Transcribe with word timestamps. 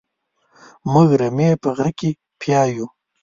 موږ 0.91 1.09
رمې 1.21 1.49
په 1.61 1.69
غره 1.75 1.91
کې 1.99 2.09
پيايو. 2.39 2.87